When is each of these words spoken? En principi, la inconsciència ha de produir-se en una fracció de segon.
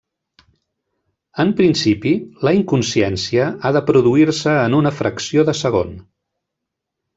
En 1.43 1.51
principi, 1.59 2.13
la 2.47 2.55
inconsciència 2.61 3.47
ha 3.59 3.73
de 3.77 3.85
produir-se 3.91 4.57
en 4.65 4.79
una 4.81 4.95
fracció 5.03 5.47
de 5.53 5.59
segon. 5.63 5.97